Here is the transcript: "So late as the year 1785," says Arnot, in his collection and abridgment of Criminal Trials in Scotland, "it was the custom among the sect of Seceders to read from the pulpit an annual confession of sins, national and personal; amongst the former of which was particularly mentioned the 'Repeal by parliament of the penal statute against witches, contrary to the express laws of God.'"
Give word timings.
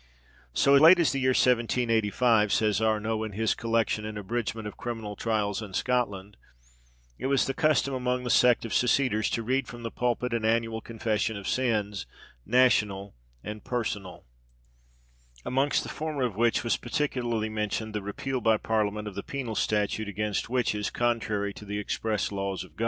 "So 0.55 0.73
late 0.73 0.97
as 0.97 1.11
the 1.11 1.19
year 1.19 1.29
1785," 1.29 2.51
says 2.51 2.81
Arnot, 2.81 3.23
in 3.23 3.33
his 3.33 3.53
collection 3.53 4.03
and 4.03 4.17
abridgment 4.17 4.67
of 4.67 4.75
Criminal 4.75 5.15
Trials 5.15 5.61
in 5.61 5.75
Scotland, 5.75 6.37
"it 7.19 7.27
was 7.27 7.45
the 7.45 7.53
custom 7.53 7.93
among 7.93 8.23
the 8.23 8.31
sect 8.31 8.65
of 8.65 8.73
Seceders 8.73 9.29
to 9.29 9.43
read 9.43 9.67
from 9.67 9.83
the 9.83 9.91
pulpit 9.91 10.33
an 10.33 10.43
annual 10.43 10.81
confession 10.81 11.37
of 11.37 11.47
sins, 11.47 12.07
national 12.47 13.13
and 13.43 13.63
personal; 13.63 14.25
amongst 15.45 15.83
the 15.83 15.87
former 15.89 16.23
of 16.23 16.35
which 16.35 16.63
was 16.63 16.77
particularly 16.77 17.49
mentioned 17.49 17.93
the 17.93 18.01
'Repeal 18.01 18.41
by 18.41 18.57
parliament 18.57 19.07
of 19.07 19.13
the 19.13 19.21
penal 19.21 19.53
statute 19.53 20.07
against 20.07 20.49
witches, 20.49 20.89
contrary 20.89 21.53
to 21.53 21.63
the 21.63 21.77
express 21.77 22.31
laws 22.31 22.63
of 22.63 22.71
God.'" 22.75 22.79